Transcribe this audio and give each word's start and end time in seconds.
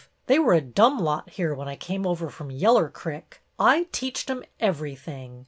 They 0.25 0.39
were 0.39 0.55
a 0.55 0.61
dumb 0.61 0.97
lot 0.97 1.29
here, 1.29 1.53
when 1.53 1.67
I 1.67 1.75
came 1.75 2.07
over 2.07 2.31
from 2.31 2.49
Yeller 2.49 2.89
Crick. 2.89 3.39
I 3.59 3.85
teached 3.91 4.31
'em 4.31 4.43
every 4.59 4.95
thing. 4.95 5.39